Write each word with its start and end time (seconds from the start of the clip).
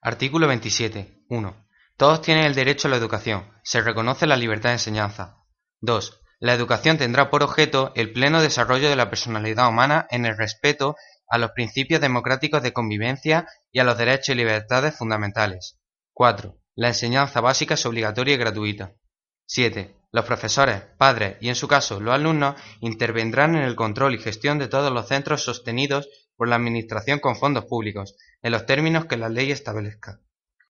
Artículo 0.00 0.46
27. 0.46 1.24
1. 1.28 1.66
Todos 1.96 2.22
tienen 2.22 2.44
el 2.44 2.54
derecho 2.54 2.86
a 2.86 2.90
la 2.92 2.96
educación. 2.96 3.50
Se 3.64 3.80
reconoce 3.80 4.28
la 4.28 4.36
libertad 4.36 4.70
de 4.70 4.74
enseñanza. 4.74 5.38
2. 5.80 6.20
La 6.38 6.54
educación 6.54 6.98
tendrá 6.98 7.30
por 7.30 7.42
objeto 7.42 7.90
el 7.96 8.12
pleno 8.12 8.40
desarrollo 8.40 8.88
de 8.88 8.94
la 8.94 9.10
personalidad 9.10 9.68
humana 9.68 10.06
en 10.10 10.24
el 10.24 10.36
respeto 10.36 10.94
a 11.28 11.38
los 11.38 11.50
principios 11.50 12.00
democráticos 12.00 12.62
de 12.62 12.72
convivencia 12.72 13.48
y 13.72 13.80
a 13.80 13.84
los 13.84 13.98
derechos 13.98 14.28
y 14.28 14.34
libertades 14.36 14.96
fundamentales. 14.96 15.80
4. 16.12 16.56
La 16.76 16.88
enseñanza 16.88 17.40
básica 17.40 17.74
es 17.74 17.84
obligatoria 17.84 18.34
y 18.34 18.38
gratuita. 18.38 18.92
7. 19.50 19.96
Los 20.12 20.26
profesores, 20.26 20.82
padres 20.98 21.38
y 21.40 21.48
en 21.48 21.54
su 21.54 21.68
caso 21.68 22.00
los 22.00 22.14
alumnos 22.14 22.60
intervendrán 22.80 23.56
en 23.56 23.62
el 23.62 23.76
control 23.76 24.14
y 24.14 24.18
gestión 24.18 24.58
de 24.58 24.68
todos 24.68 24.92
los 24.92 25.08
centros 25.08 25.42
sostenidos 25.42 26.06
por 26.36 26.48
la 26.48 26.56
Administración 26.56 27.18
con 27.18 27.34
fondos 27.34 27.64
públicos, 27.64 28.14
en 28.42 28.52
los 28.52 28.66
términos 28.66 29.06
que 29.06 29.16
la 29.16 29.30
ley 29.30 29.50
establezca. 29.50 30.20